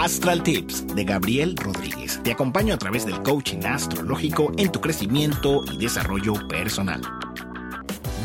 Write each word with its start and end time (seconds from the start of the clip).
Astral 0.00 0.44
Tips 0.44 0.86
de 0.94 1.02
Gabriel 1.02 1.56
Rodríguez. 1.56 2.20
Te 2.22 2.30
acompaño 2.30 2.72
a 2.72 2.78
través 2.78 3.04
del 3.04 3.20
coaching 3.22 3.64
astrológico 3.64 4.52
en 4.56 4.70
tu 4.70 4.80
crecimiento 4.80 5.64
y 5.72 5.76
desarrollo 5.76 6.34
personal. 6.46 7.02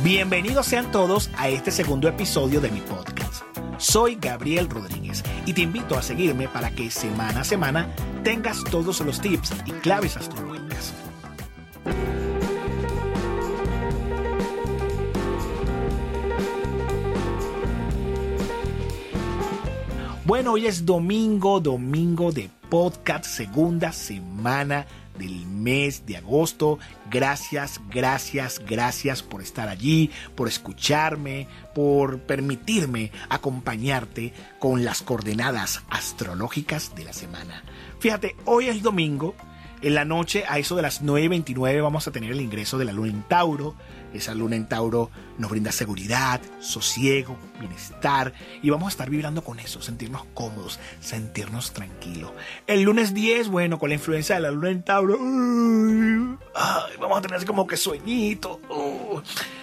Bienvenidos 0.04 0.68
sean 0.68 0.92
todos 0.92 1.32
a 1.36 1.50
este 1.50 1.72
segundo 1.72 2.08
episodio 2.08 2.62
de 2.62 2.70
mi 2.70 2.80
podcast. 2.82 3.44
Soy 3.80 4.16
Gabriel 4.22 4.70
Rodríguez 4.70 5.24
y 5.48 5.54
te 5.54 5.62
invito 5.62 5.98
a 5.98 6.04
seguirme 6.04 6.48
para 6.48 6.70
que 6.70 6.92
semana 6.92 7.42
a 7.42 7.44
semana 7.44 7.88
tengas 8.24 8.64
todos 8.66 9.02
los 9.02 9.20
tips 9.20 9.54
y 9.66 9.72
claves 9.72 10.16
astrológicas. 10.16 10.53
Bueno, 20.26 20.54
hoy 20.54 20.68
es 20.68 20.86
domingo, 20.86 21.60
domingo 21.60 22.32
de 22.32 22.50
podcast, 22.70 23.26
segunda 23.26 23.92
semana 23.92 24.88
del 25.20 25.46
mes 25.46 26.06
de 26.06 26.16
agosto. 26.16 26.80
Gracias, 27.12 27.82
gracias, 27.90 28.62
gracias 28.66 29.22
por 29.22 29.42
estar 29.42 29.68
allí, 29.68 30.12
por 30.34 30.48
escucharme, 30.48 31.50
por 31.76 32.20
permitirme 32.20 33.12
acompañarte 33.28 34.32
con 34.60 34.86
las 34.86 35.02
coordenadas 35.02 35.84
astrológicas 35.90 36.96
de 36.96 37.04
la 37.04 37.12
semana. 37.12 37.62
Fíjate, 38.00 38.38
hoy 38.46 38.68
es 38.68 38.82
domingo. 38.82 39.36
En 39.82 39.94
la 39.94 40.06
noche, 40.06 40.46
a 40.48 40.58
eso 40.58 40.78
de 40.78 40.84
las 40.84 41.04
9.29, 41.04 41.84
vamos 41.84 42.08
a 42.08 42.12
tener 42.12 42.32
el 42.32 42.40
ingreso 42.40 42.78
de 42.78 42.86
la 42.86 42.94
luna 42.94 43.12
en 43.12 43.24
Tauro. 43.24 43.76
Esa 44.14 44.36
luna 44.36 44.56
en 44.56 44.68
Tauro 44.68 45.10
nos 45.38 45.50
brinda 45.50 45.72
seguridad, 45.72 46.40
sosiego, 46.60 47.38
bienestar 47.60 48.34
y 48.62 48.70
vamos 48.70 48.88
a 48.88 48.90
estar 48.90 49.10
vibrando 49.10 49.44
con 49.44 49.60
eso, 49.60 49.82
sentirnos 49.82 50.26
cómodos, 50.34 50.80
sentirnos 51.00 51.74
tranquilos. 51.74 52.32
El 52.68 52.84
lunes 52.84 53.14
10, 53.14 53.50
bueno, 53.50 53.80
con 53.80 53.90
la 53.90 53.96
influencia 53.96 54.36
de 54.36 54.42
la 54.42 54.52
luna 54.52 54.70
en 54.70 54.84
Tauro, 54.84 55.18
vamos 55.18 57.18
a 57.18 57.22
tener 57.22 57.38
así 57.38 57.46
como 57.46 57.66
que 57.66 57.78
sueñito. 57.78 58.60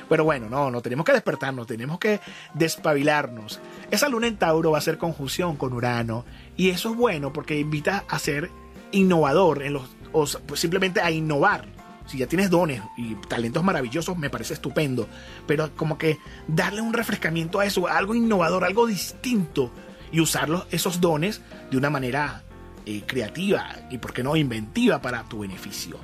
Pero 0.09 0.25
bueno, 0.25 0.51
no, 0.51 0.71
no 0.71 0.83
tenemos 0.83 1.06
que 1.06 1.12
despertarnos, 1.12 1.69
tenemos 1.69 2.01
que 2.01 2.21
despabilarnos. 2.55 3.61
Esa 3.91 4.09
luna 4.09 4.27
en 4.27 4.37
Tauro 4.37 4.73
va 4.73 4.78
a 4.78 4.83
ser 4.83 4.98
conjunción 4.98 5.56
con 5.56 5.73
Urano 5.73 6.25
y 6.56 6.71
eso 6.71 6.91
es 6.91 6.97
bueno 6.97 7.33
porque 7.33 7.59
invita 7.59 8.05
a 8.09 8.19
ser 8.19 8.51
innovador 8.91 9.62
en 9.62 9.75
los, 9.75 9.89
o 10.12 10.27
pues 10.47 10.59
simplemente 10.59 11.01
a 11.01 11.12
innovar 11.12 11.80
si 12.11 12.19
ya 12.19 12.27
tienes 12.27 12.50
dones 12.50 12.83
y 12.97 13.14
talentos 13.14 13.62
maravillosos, 13.62 14.19
me 14.19 14.30
parece 14.30 14.55
estupendo. 14.55 15.08
Pero 15.47 15.75
como 15.77 15.97
que 15.97 16.19
darle 16.48 16.80
un 16.80 16.92
refrescamiento 16.92 17.61
a 17.61 17.66
eso, 17.66 17.86
algo 17.86 18.14
innovador, 18.14 18.64
algo 18.64 18.86
distinto, 18.86 19.70
y 20.12 20.20
usarlos, 20.20 20.66
esos 20.70 21.00
dones, 21.00 21.41
de 21.70 21.77
una 21.77 21.91
manera 21.91 22.42
eh, 22.86 23.03
creativa 23.06 23.77
y, 23.91 23.98
por 23.98 24.12
qué 24.12 24.22
no, 24.22 24.36
inventiva 24.36 25.00
para 25.00 25.22
tu 25.25 25.41
beneficio. 25.41 25.98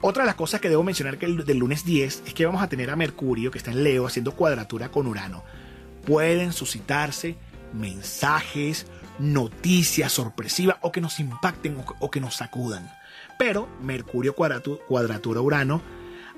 Otra 0.00 0.22
de 0.22 0.26
las 0.26 0.36
cosas 0.36 0.60
que 0.60 0.68
debo 0.68 0.82
mencionar 0.82 1.18
que 1.18 1.26
el, 1.26 1.44
del 1.44 1.58
lunes 1.58 1.84
10 1.84 2.22
es 2.26 2.34
que 2.34 2.46
vamos 2.46 2.62
a 2.62 2.68
tener 2.68 2.90
a 2.90 2.96
Mercurio, 2.96 3.50
que 3.50 3.58
está 3.58 3.72
en 3.72 3.82
Leo, 3.84 4.06
haciendo 4.06 4.32
cuadratura 4.32 4.90
con 4.90 5.06
Urano. 5.06 5.42
Pueden 6.06 6.52
suscitarse 6.52 7.36
mensajes, 7.72 8.86
noticias 9.18 10.12
sorpresivas 10.12 10.76
o 10.80 10.92
que 10.92 11.00
nos 11.00 11.18
impacten 11.20 11.76
o 11.98 12.10
que 12.10 12.20
nos 12.20 12.36
sacudan. 12.36 12.90
Pero 13.38 13.68
Mercurio 13.82 14.34
cuadratura 14.34 15.40
Urano 15.40 15.82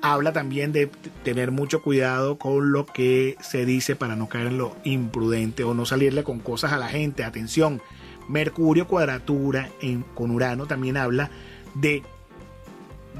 habla 0.02 0.32
también 0.32 0.72
de 0.72 0.86
tener 1.24 1.50
mucho 1.50 1.82
cuidado 1.82 2.38
con 2.38 2.72
lo 2.72 2.86
que 2.86 3.36
se 3.40 3.64
dice 3.64 3.96
para 3.96 4.16
no 4.16 4.28
caer 4.28 4.48
en 4.48 4.58
lo 4.58 4.76
imprudente 4.84 5.64
o 5.64 5.74
no 5.74 5.86
salirle 5.86 6.24
con 6.24 6.38
cosas 6.40 6.72
a 6.72 6.78
la 6.78 6.88
gente. 6.88 7.24
Atención, 7.24 7.82
Mercurio 8.28 8.86
cuadratura 8.86 9.70
con 10.14 10.30
Urano 10.30 10.66
también 10.66 10.96
habla 10.96 11.30
de 11.74 12.02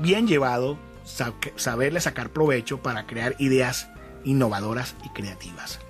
bien 0.00 0.26
llevado, 0.26 0.78
saberle 1.56 2.00
sacar 2.00 2.30
provecho 2.30 2.78
para 2.82 3.06
crear 3.06 3.34
ideas 3.38 3.88
innovadoras 4.24 4.94
y 5.04 5.08
creativas. 5.10 5.80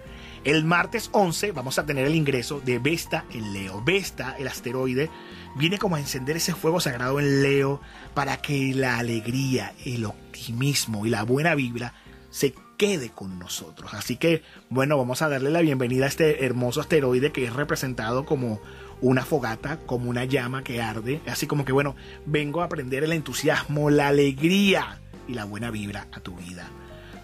El 0.45 0.65
martes 0.65 1.11
11 1.13 1.53
vamos 1.53 1.79
a 1.79 1.87
tener 1.87 2.07
el 2.07 2.15
ingreso 2.15 2.61
de 2.61 2.79
Vesta 2.79 3.25
en 3.33 3.53
Leo. 3.53 3.83
Vesta, 3.85 4.37
el 4.39 4.47
asteroide, 4.47 5.11
viene 5.57 5.79
como 5.79 5.97
a 5.97 6.01
encender 6.01 6.37
ese 6.37 6.55
fuego 6.55 6.81
sagrado 6.81 7.19
en 7.19 7.43
Leo 7.43 7.81
para 8.15 8.37
que 8.37 8.73
la 8.75 8.99
alegría, 8.99 9.75
el 9.85 10.05
optimismo 10.05 11.07
y 11.07 11.11
la 11.11 11.25
buena 11.25 11.55
vibra 11.55 11.95
se 12.31 12.55
quede 12.77 13.11
con 13.11 13.39
nosotros. 13.39 13.93
Así 13.95 14.17
que, 14.17 14.43
bueno, 14.71 14.97
vamos 14.97 15.23
a 15.23 15.29
darle 15.29 15.51
la 15.51 15.61
bienvenida 15.61 16.05
a 16.05 16.09
este 16.09 16.45
hermoso 16.45 16.81
asteroide 16.81 17.33
que 17.33 17.45
es 17.45 17.53
representado 17.53 18.25
como 18.25 18.61
una 19.01 19.25
fogata, 19.25 19.79
como 19.87 20.09
una 20.09 20.25
llama 20.25 20.63
que 20.63 20.81
arde. 20.81 21.21
Así 21.27 21.47
como 21.49 21.65
que, 21.65 21.73
bueno, 21.73 21.97
vengo 22.27 22.63
a 22.63 22.67
aprender 22.67 23.03
el 23.03 23.13
entusiasmo, 23.13 23.91
la 23.91 24.09
alegría 24.09 25.01
y 25.27 25.35
la 25.35 25.45
buena 25.45 25.73
vibra 25.73 26.07
a 26.13 26.21
tu 26.21 26.37
vida. 26.37 26.71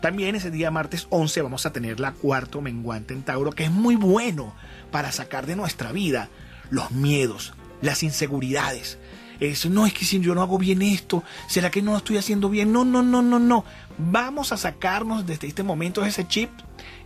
También 0.04 0.37
ese 0.37 0.50
día 0.50 0.70
martes 0.70 1.06
11 1.09 1.41
vamos 1.41 1.65
a 1.65 1.72
tener 1.72 1.98
la 1.98 2.12
cuarto 2.12 2.60
menguante 2.60 3.15
en 3.15 3.22
Tauro, 3.22 3.53
que 3.53 3.65
es 3.65 3.70
muy 3.70 3.97
bueno 3.97 4.53
para 4.91 5.10
sacar 5.12 5.47
de 5.47 5.56
nuestra 5.56 5.92
vida 5.92 6.28
los 6.69 6.91
miedos, 6.91 7.54
las 7.81 8.03
inseguridades. 8.03 8.98
Eso 9.41 9.70
no 9.70 9.87
es 9.87 9.94
que 9.94 10.04
si 10.04 10.20
yo 10.20 10.34
no 10.34 10.42
hago 10.42 10.59
bien 10.59 10.82
esto, 10.82 11.25
¿será 11.48 11.70
que 11.70 11.81
no 11.81 11.92
lo 11.92 11.97
estoy 11.97 12.19
haciendo 12.19 12.50
bien? 12.50 12.70
No, 12.70 12.84
no, 12.84 13.03
no, 13.03 13.22
no, 13.22 13.38
no. 13.38 13.65
Vamos 13.97 14.53
a 14.53 14.59
sacarnos 14.59 15.26
desde 15.26 15.47
este 15.47 15.62
momento 15.62 16.04
ese 16.04 16.28
chip 16.28 16.50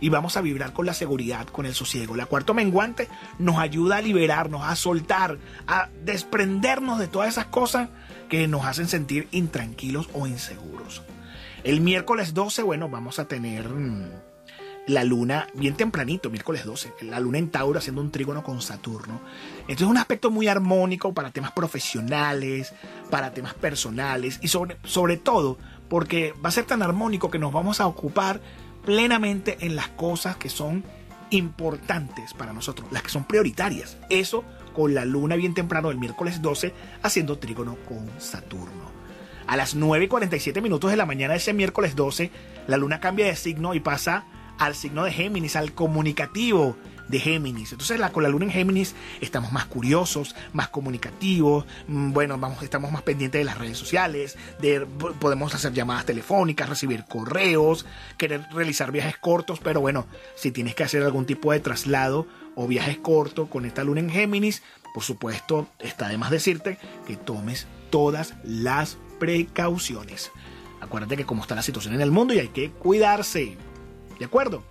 y 0.01 0.09
vamos 0.09 0.35
a 0.35 0.41
vibrar 0.41 0.73
con 0.73 0.85
la 0.85 0.93
seguridad, 0.93 1.47
con 1.47 1.65
el 1.65 1.75
sosiego. 1.75 2.17
La 2.17 2.25
cuarto 2.25 2.53
menguante 2.53 3.07
nos 3.37 3.59
ayuda 3.59 3.95
a 3.95 4.01
liberarnos, 4.01 4.63
a 4.65 4.75
soltar, 4.75 5.37
a 5.67 5.87
desprendernos 6.03 6.99
de 6.99 7.07
todas 7.07 7.29
esas 7.29 7.45
cosas 7.45 7.87
que 8.27 8.49
nos 8.49 8.65
hacen 8.65 8.89
sentir 8.89 9.29
intranquilos 9.31 10.09
o 10.11 10.27
inseguros. 10.27 11.01
El 11.63 11.81
miércoles 11.81 12.33
12, 12.33 12.63
bueno, 12.63 12.89
vamos 12.89 13.19
a 13.19 13.27
tener 13.27 13.67
mm, 13.67 14.05
la 14.87 15.03
luna 15.03 15.47
bien 15.53 15.75
tempranito, 15.75 16.29
miércoles 16.29 16.65
12, 16.65 16.93
la 17.01 17.19
luna 17.19 17.37
en 17.37 17.49
Tauro 17.49 17.79
haciendo 17.79 18.01
un 18.01 18.11
trígono 18.11 18.43
con 18.43 18.61
Saturno. 18.61 19.19
Entonces 19.61 19.81
es 19.81 19.87
un 19.87 19.97
aspecto 19.97 20.31
muy 20.31 20.47
armónico 20.47 21.13
para 21.13 21.31
temas 21.31 21.51
profesionales, 21.51 22.73
para 23.09 23.33
temas 23.33 23.53
personales 23.53 24.39
y 24.41 24.47
sobre, 24.47 24.77
sobre 24.83 25.17
todo 25.17 25.57
porque 25.89 26.33
va 26.43 26.49
a 26.49 26.53
ser 26.53 26.65
tan 26.65 26.81
armónico 26.81 27.29
que 27.29 27.39
nos 27.39 27.51
vamos 27.51 27.81
a 27.81 27.87
ocupar 27.87 28.39
plenamente 28.85 29.57
en 29.61 29.75
las 29.75 29.89
cosas 29.89 30.37
que 30.37 30.49
son 30.49 30.83
importantes 31.29 32.33
para 32.33 32.53
nosotros, 32.53 32.91
las 32.91 33.03
que 33.03 33.09
son 33.09 33.25
prioritarias. 33.25 33.97
Eso 34.09 34.43
con 34.73 34.93
la 34.93 35.03
luna 35.03 35.35
bien 35.35 35.53
temprano 35.53 35.89
del 35.89 35.97
miércoles 35.97 36.41
12 36.41 36.73
haciendo 37.03 37.37
trígono 37.37 37.75
con 37.87 38.09
Saturno. 38.17 38.98
A 39.49 39.57
las 39.57 39.73
9 39.73 40.05
y 40.05 40.07
47 40.07 40.61
minutos 40.61 40.91
de 40.91 40.95
la 40.95 41.07
mañana 41.07 41.33
de 41.33 41.39
ese 41.39 41.53
miércoles 41.53 41.95
12, 41.95 42.29
la 42.67 42.77
luna 42.77 42.99
cambia 42.99 43.25
de 43.25 43.35
signo 43.35 43.73
y 43.73 43.79
pasa 43.79 44.25
al 44.59 44.75
signo 44.75 45.03
de 45.03 45.11
Géminis, 45.11 45.55
al 45.55 45.73
comunicativo 45.73 46.77
de 47.07 47.19
Géminis. 47.19 47.71
Entonces 47.71 47.99
con 48.11 48.21
la 48.21 48.29
luna 48.29 48.45
en 48.45 48.51
Géminis 48.51 48.93
estamos 49.21 49.51
más 49.51 49.65
curiosos, 49.65 50.35
más 50.53 50.69
comunicativos, 50.69 51.65
mm, 51.87 52.13
bueno, 52.13 52.37
vamos, 52.37 52.61
estamos 52.61 52.91
más 52.91 53.01
pendientes 53.01 53.39
de 53.39 53.45
las 53.45 53.57
redes 53.57 53.79
sociales, 53.79 54.37
de, 54.61 54.81
podemos 55.19 55.55
hacer 55.55 55.73
llamadas 55.73 56.05
telefónicas, 56.05 56.69
recibir 56.69 57.05
correos, 57.05 57.87
querer 58.19 58.45
realizar 58.53 58.91
viajes 58.91 59.17
cortos, 59.17 59.59
pero 59.63 59.81
bueno, 59.81 60.05
si 60.35 60.51
tienes 60.51 60.75
que 60.75 60.83
hacer 60.83 61.01
algún 61.01 61.25
tipo 61.25 61.53
de 61.53 61.59
traslado 61.59 62.27
o 62.53 62.67
viajes 62.67 62.99
cortos 62.99 63.49
con 63.49 63.65
esta 63.65 63.83
luna 63.83 64.01
en 64.01 64.11
Géminis, 64.11 64.61
por 64.93 65.01
supuesto, 65.01 65.67
está 65.79 66.07
de 66.07 66.19
más 66.19 66.29
decirte 66.29 66.77
que 67.07 67.15
tomes 67.15 67.65
todas 67.89 68.35
las 68.43 68.99
precauciones. 69.19 70.31
Acuérdate 70.81 71.17
que 71.17 71.25
como 71.25 71.41
está 71.41 71.55
la 71.55 71.61
situación 71.61 71.93
en 71.93 72.01
el 72.01 72.11
mundo 72.11 72.33
y 72.33 72.39
hay 72.39 72.47
que 72.49 72.71
cuidarse. 72.71 73.57
¿De 74.17 74.25
acuerdo? 74.25 74.63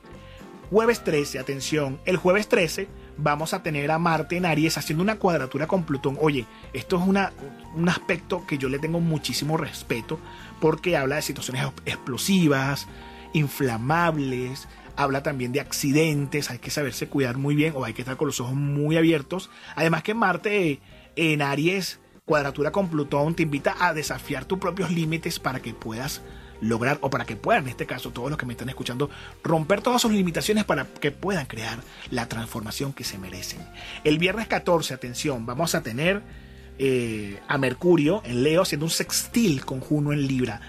Jueves 0.71 1.03
13, 1.03 1.39
atención, 1.39 1.99
el 2.05 2.17
jueves 2.19 2.49
13 2.49 2.89
vamos 3.17 3.53
a 3.53 3.63
tener 3.63 3.91
a 3.91 3.99
Marte 3.99 4.37
en 4.37 4.47
Aries 4.47 4.79
haciendo 4.79 5.03
una 5.03 5.17
cuadratura 5.17 5.67
con 5.67 5.85
Plutón. 5.85 6.17
Oye, 6.21 6.47
esto 6.73 6.97
es 7.01 7.07
una, 7.07 7.33
un 7.75 7.89
aspecto 7.89 8.47
que 8.47 8.59
yo 8.59 8.69
le 8.69 8.79
tengo 8.79 9.01
muchísimo 9.01 9.57
respeto 9.57 10.19
porque 10.61 10.97
habla 10.97 11.17
de 11.17 11.23
situaciones 11.23 11.67
explosivas, 11.85 12.87
inflamables, 13.33 14.69
habla 14.97 15.23
también 15.23 15.53
de 15.53 15.61
accidentes, 15.61 16.51
hay 16.51 16.59
que 16.59 16.71
saberse 16.71 17.09
cuidar 17.09 17.39
muy 17.39 17.55
bien 17.55 17.73
o 17.77 17.85
hay 17.85 17.93
que 17.93 18.03
estar 18.03 18.17
con 18.17 18.27
los 18.27 18.41
ojos 18.41 18.55
muy 18.55 18.97
abiertos. 18.97 19.51
Además 19.75 20.03
que 20.03 20.15
Marte 20.15 20.81
en 21.17 21.43
Aries 21.43 21.99
cuadratura 22.29 22.71
con 22.71 22.89
Plutón 22.89 23.35
te 23.35 23.45
invita 23.45 23.75
a 23.81 23.95
desafiar 23.95 24.45
tus 24.45 24.59
propios 24.59 24.91
límites 24.91 25.41
para 25.41 25.61
que 25.61 25.73
puedas 25.73 26.21
lograr, 26.61 26.99
o 27.01 27.09
para 27.09 27.25
que 27.25 27.37
puedan, 27.37 27.65
en 27.65 27.71
este 27.71 27.87
caso, 27.87 28.11
todos 28.11 28.29
los 28.29 28.39
que 28.39 28.45
me 28.45 28.53
están 28.53 28.69
escuchando, 28.69 29.09
romper 29.43 29.81
todas 29.81 30.03
sus 30.03 30.13
limitaciones 30.13 30.65
para 30.65 30.85
que 30.85 31.11
puedan 31.11 31.47
crear 31.47 31.79
la 32.11 32.29
transformación 32.29 32.93
que 32.93 33.03
se 33.03 33.17
merecen. 33.17 33.61
El 34.05 34.19
viernes 34.19 34.47
14, 34.47 34.93
atención, 34.93 35.47
vamos 35.47 35.75
a 35.75 35.83
tener 35.83 36.23
eh, 36.79 37.41
a 37.49 37.57
Mercurio 37.57 38.21
en 38.25 38.43
Leo 38.43 38.63
haciendo 38.63 38.85
un 38.85 38.91
sextil 38.91 39.65
con 39.65 39.81
Juno 39.81 40.13
en 40.13 40.27
Libra. 40.27 40.61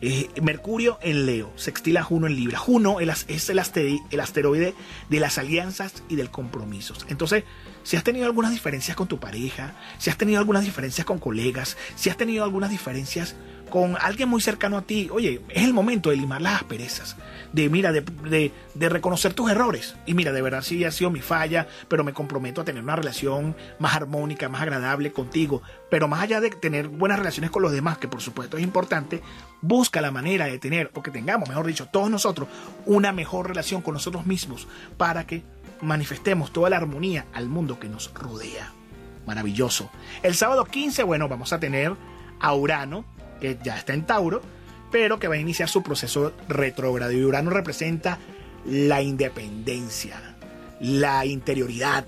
Eh, 0.00 0.28
Mercurio 0.42 0.98
en 1.02 1.26
Leo, 1.26 1.52
sextil 1.56 1.96
a 1.96 2.02
Juno 2.02 2.26
en 2.26 2.36
Libra. 2.36 2.58
Juno 2.58 3.00
es 3.00 3.48
el, 3.48 3.58
asteroide 3.58 4.74
de 5.08 5.20
las 5.20 5.38
alianzas 5.38 6.02
y 6.08 6.16
del 6.16 6.30
compromiso. 6.30 6.94
Entonces, 7.08 7.44
si 7.84 7.96
has 7.96 8.04
tenido 8.04 8.26
algunas 8.26 8.52
diferencias 8.52 8.96
con 8.96 9.08
tu 9.08 9.18
pareja, 9.18 9.74
si 9.98 10.10
has 10.10 10.18
tenido 10.18 10.38
algunas 10.38 10.64
diferencias 10.64 11.06
con 11.06 11.18
colegas, 11.18 11.76
si 11.96 12.10
has 12.10 12.16
tenido 12.16 12.44
algunas 12.44 12.70
diferencias 12.70 13.34
con 13.70 13.96
alguien 14.00 14.28
muy 14.28 14.40
cercano 14.40 14.78
a 14.78 14.82
ti, 14.82 15.08
oye, 15.10 15.40
es 15.48 15.64
el 15.64 15.72
momento 15.72 16.10
de 16.10 16.16
limar 16.16 16.40
las 16.40 16.54
asperezas, 16.54 17.16
de 17.52 17.68
mira, 17.68 17.92
de, 17.92 18.52
reconocer 18.74 19.34
tus 19.34 19.50
errores. 19.50 19.96
Y 20.06 20.14
mira, 20.14 20.32
de 20.32 20.42
verdad 20.42 20.62
sí 20.62 20.84
ha 20.84 20.90
sido 20.90 21.10
mi 21.10 21.20
falla, 21.20 21.66
pero 21.88 22.04
me 22.04 22.12
comprometo 22.12 22.60
a 22.60 22.64
tener 22.64 22.82
una 22.82 22.96
relación 22.96 23.56
más 23.78 23.94
armónica, 23.94 24.48
más 24.48 24.62
agradable 24.62 25.12
contigo. 25.12 25.62
Pero 25.90 26.08
más 26.08 26.22
allá 26.22 26.40
de 26.40 26.50
tener 26.50 26.88
buenas 26.88 27.18
relaciones 27.18 27.50
con 27.50 27.62
los 27.62 27.72
demás, 27.72 27.98
que 27.98 28.08
por 28.08 28.20
supuesto 28.20 28.56
es 28.56 28.62
importante, 28.62 29.22
busca 29.60 30.00
la 30.00 30.10
manera 30.10 30.46
de 30.46 30.58
tener, 30.58 30.90
o 30.94 31.02
que 31.02 31.10
tengamos, 31.10 31.48
mejor 31.48 31.66
dicho, 31.66 31.86
todos 31.86 32.10
nosotros, 32.10 32.48
una 32.86 33.12
mejor 33.12 33.48
relación 33.48 33.82
con 33.82 33.94
nosotros 33.94 34.26
mismos 34.26 34.68
para 34.96 35.26
que 35.26 35.42
manifestemos 35.80 36.52
toda 36.52 36.70
la 36.70 36.76
armonía 36.76 37.26
al 37.32 37.48
mundo 37.48 37.78
que 37.78 37.88
nos 37.88 38.12
rodea. 38.14 38.72
Maravilloso. 39.26 39.90
El 40.22 40.34
sábado 40.34 40.64
15, 40.64 41.02
bueno, 41.02 41.28
vamos 41.28 41.52
a 41.52 41.60
tener 41.60 41.94
a 42.40 42.54
Urano 42.54 43.04
que 43.40 43.58
ya 43.62 43.76
está 43.76 43.94
en 43.94 44.06
Tauro, 44.06 44.42
pero 44.90 45.18
que 45.18 45.28
va 45.28 45.34
a 45.34 45.38
iniciar 45.38 45.68
su 45.68 45.82
proceso 45.82 46.32
retrógrado. 46.48 47.12
Y 47.12 47.24
Urano 47.24 47.50
representa 47.50 48.18
la 48.64 49.02
independencia, 49.02 50.36
la 50.80 51.26
interioridad, 51.26 52.04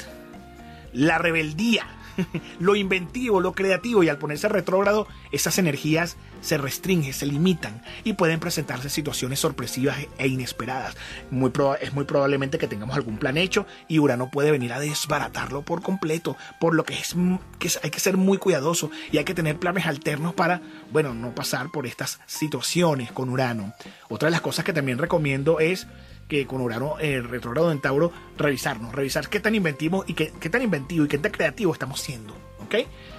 la 0.93 1.19
rebeldía, 1.19 1.87
lo 2.61 2.77
inventivo, 2.77 3.41
lo 3.41 3.53
creativo 3.53 4.03
y 4.03 4.09
al 4.09 4.19
ponerse 4.19 4.49
retrógrado 4.49 5.07
esas 5.33 5.59
energías 5.59 6.17
se 6.41 6.59
restringen, 6.59 7.13
se 7.13 7.27
limitan 7.27 7.83
y 8.05 8.13
pueden 8.13 8.41
presentarse 8.41 8.89
situaciones 8.89 9.41
sorpresivas 9.41 9.99
e 10.19 10.29
inesperadas. 10.29 10.97
Muy 11.31 11.51
es 11.81 11.95
muy 11.95 12.05
probablemente 12.05 12.59
que 12.59 12.69
tengamos 12.69 12.97
algún 12.97 13.19
plan 13.19 13.37
hecho 13.37 13.67
y 13.89 13.99
Urano 13.99 14.31
puede 14.31 14.51
venir 14.51 14.73
a 14.73 14.81
desbaratarlo 14.81 15.63
por 15.63 15.83
completo, 15.83 16.37
por 16.61 16.75
lo 16.75 16.85
que, 16.85 16.95
es, 16.95 17.15
que 17.59 17.71
hay 17.83 17.91
que 17.91 18.01
ser 18.01 18.17
muy 18.17 18.39
cuidadoso 18.39 18.91
y 19.11 19.19
hay 19.19 19.25
que 19.25 19.35
tener 19.35 19.59
planes 19.59 19.87
alternos 19.87 20.35
para, 20.35 20.61
bueno, 20.93 21.15
no 21.15 21.35
pasar 21.35 21.71
por 21.71 21.87
estas 21.87 22.21
situaciones 22.27 23.13
con 23.13 23.29
Urano. 23.29 23.73
Otra 24.09 24.27
de 24.27 24.33
las 24.33 24.41
cosas 24.41 24.65
que 24.65 24.73
también 24.73 24.99
recomiendo 24.99 25.61
es 25.61 25.87
que 26.29 26.47
con 26.47 26.61
Urano 26.61 26.99
el 26.99 27.29
retrógrado 27.29 27.71
en 27.71 27.81
Tauro 27.81 28.13
revisarnos, 28.37 28.95
revisar 28.95 29.29
qué 29.29 29.41
tan 29.41 29.55
inventivo 29.55 30.05
y 30.07 30.15
qué, 30.15 30.33
qué 30.41 30.51
tan 30.51 30.63
inventivo 30.63 31.05
y 31.05 31.09
qué 31.09 31.19
tan 31.19 31.33
creativo 31.33 31.73
estamos 31.73 32.01
siendo, 32.01 32.35
¿ok? 32.65 32.75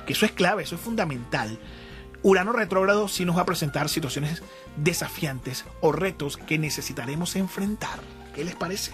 Que 0.06 0.14
eso 0.14 0.26
es 0.26 0.32
clave, 0.32 0.64
eso 0.64 0.76
es 0.76 0.82
fundamental. 0.82 1.60
Urano 2.24 2.52
retrógrado 2.52 3.08
sí 3.08 3.26
nos 3.26 3.38
va 3.38 3.42
a 3.42 3.46
presentar 3.46 3.90
situaciones 3.90 4.42
desafiantes 4.76 5.66
o 5.82 5.92
retos 5.92 6.38
que 6.38 6.58
necesitaremos 6.58 7.36
enfrentar. 7.36 8.00
¿Qué 8.36 8.44
les 8.44 8.56
parece? 8.56 8.94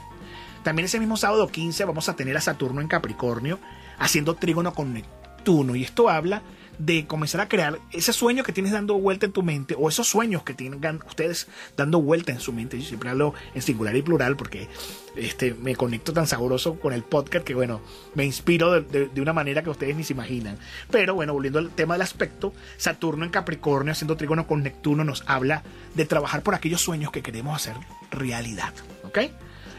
También 0.64 0.86
ese 0.86 1.00
mismo 1.00 1.18
sábado 1.18 1.48
15 1.48 1.86
vamos 1.86 2.10
a 2.10 2.16
tener 2.16 2.38
a 2.38 2.42
Saturno 2.42 2.82
en 2.82 2.88
Capricornio 2.88 3.60
haciendo 3.98 4.36
trígono 4.36 4.74
con 4.74 4.94
Neptuno 4.94 5.76
y 5.76 5.84
esto 5.84 6.10
habla 6.10 6.42
de 6.78 7.06
comenzar 7.08 7.42
a 7.42 7.48
crear 7.48 7.80
ese 7.92 8.14
sueño 8.14 8.44
que 8.44 8.54
tienes 8.54 8.72
dando 8.72 8.96
vuelta 8.96 9.26
en 9.26 9.32
tu 9.32 9.44
mente 9.44 9.76
o 9.78 9.90
esos 9.90 10.08
sueños 10.08 10.44
que 10.44 10.54
tienen 10.54 10.82
ustedes 11.08 11.48
dando 11.78 12.02
vuelta 12.02 12.32
en 12.32 12.40
su 12.40 12.54
mente. 12.54 12.80
Yo 12.80 12.86
siempre 12.86 13.10
hablo 13.10 13.34
en 13.54 13.62
singular 13.62 13.96
y 13.96 14.02
plural 14.02 14.36
porque 14.36 14.68
este, 15.16 15.54
me 15.54 15.76
conecto 15.76 16.14
tan 16.14 16.28
sabroso 16.28 16.80
con 16.80 16.94
el 16.94 17.04
podcast 17.04 17.46
que, 17.46 17.54
bueno, 17.54 17.82
me 18.16 18.26
inspiro 18.26 18.82
de, 18.82 19.10
una 19.22 19.34
manera 19.34 19.64
que 19.64 19.70
ustedes 19.70 19.96
ni 19.96 20.04
se 20.04 20.14
imaginan. 20.14 20.58
Pero 20.90 21.16
bueno, 21.16 21.34
volviendo 21.34 21.60
al 21.60 21.70
tema 21.70 21.96
del 21.96 22.02
aspecto, 22.02 22.54
Saturno 22.78 23.26
en 23.26 23.32
Capricornio 23.32 23.92
haciendo 23.92 24.18
trígono 24.18 24.48
con 24.48 24.64
Neptuno 24.64 25.04
nos 25.04 25.24
habla 25.28 25.64
de 25.96 26.06
trabajar 26.06 26.44
por 26.44 26.56
aquellos 26.56 26.82
sueños 26.82 27.12
que 27.12 27.22
queremos 27.22 27.56
hacer 27.56 27.76
realidad. 28.12 28.74
¿Ok? 29.04 29.20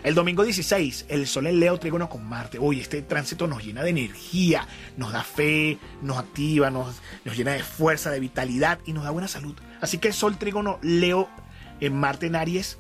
El 0.05 0.15
domingo 0.15 0.45
16, 0.45 1.07
el 1.09 1.27
Sol 1.27 1.47
en 1.47 1.59
Leo 1.59 1.79
trígono 1.79 2.11
con 2.11 2.29
Marte. 2.29 2.59
Uy, 2.59 2.79
este 2.79 3.01
tránsito 3.01 3.47
nos 3.47 3.65
llena 3.65 3.83
de 3.83 3.89
energía, 3.89 4.69
nos 4.99 5.13
da 5.13 5.25
fe, 5.25 5.79
nos 6.03 6.19
activa, 6.19 6.71
nos, 6.71 6.97
nos 7.25 7.35
llena 7.35 7.53
de 7.53 7.63
fuerza, 7.63 8.11
de 8.11 8.21
vitalidad 8.21 8.79
y 8.85 8.93
nos 8.93 9.05
da 9.05 9.11
buena 9.11 9.29
salud. 9.29 9.55
Así 9.81 9.97
que 9.97 10.09
el 10.09 10.15
Sol 10.15 10.37
trígono 10.37 10.79
Leo 10.83 11.31
en 11.81 11.97
Marte 11.97 12.27
en 12.27 12.37
Aries, 12.37 12.77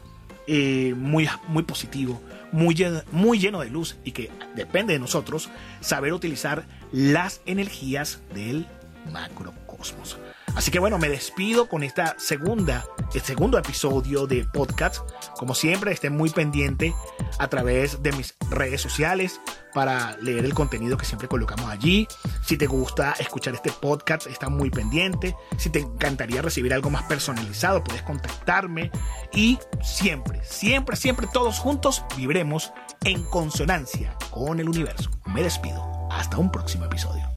eh, 0.46 0.92
muy, 0.98 1.26
muy 1.48 1.62
positivo, 1.62 2.20
muy 2.52 2.76
muy 3.10 3.38
lleno 3.38 3.60
de 3.60 3.70
luz 3.70 3.96
y 4.04 4.12
que 4.12 4.30
depende 4.54 4.92
de 4.92 4.98
nosotros 4.98 5.48
saber 5.80 6.12
utilizar 6.12 6.66
las 6.92 7.40
energías 7.46 8.20
del 8.34 8.66
macrocosmos. 9.10 10.18
Así 10.54 10.70
que 10.70 10.78
bueno, 10.78 10.98
me 10.98 11.08
despido 11.08 11.68
con 11.68 11.82
esta 11.82 12.16
segunda, 12.18 12.86
el 13.12 13.20
segundo 13.20 13.58
episodio 13.58 14.26
de 14.26 14.44
podcast. 14.44 15.08
Como 15.36 15.54
siempre, 15.54 15.92
estén 15.92 16.16
muy 16.16 16.30
pendiente 16.30 16.94
a 17.38 17.48
través 17.48 18.02
de 18.02 18.12
mis 18.12 18.36
redes 18.50 18.80
sociales 18.80 19.40
para 19.74 20.16
leer 20.18 20.44
el 20.44 20.54
contenido 20.54 20.96
que 20.96 21.04
siempre 21.04 21.26
colocamos 21.26 21.68
allí. 21.68 22.06
Si 22.44 22.56
te 22.56 22.66
gusta 22.66 23.14
escuchar 23.18 23.54
este 23.54 23.72
podcast, 23.72 24.28
está 24.28 24.48
muy 24.48 24.70
pendiente. 24.70 25.34
Si 25.58 25.70
te 25.70 25.80
encantaría 25.80 26.40
recibir 26.40 26.72
algo 26.72 26.88
más 26.88 27.02
personalizado, 27.04 27.82
puedes 27.82 28.02
contactarme. 28.02 28.92
Y 29.32 29.58
siempre, 29.82 30.40
siempre, 30.44 30.96
siempre 30.96 31.26
todos 31.32 31.58
juntos 31.58 32.04
vibremos 32.16 32.72
en 33.02 33.24
consonancia 33.24 34.16
con 34.30 34.60
el 34.60 34.68
universo. 34.68 35.10
Me 35.26 35.42
despido. 35.42 36.08
Hasta 36.10 36.38
un 36.38 36.52
próximo 36.52 36.84
episodio. 36.84 37.33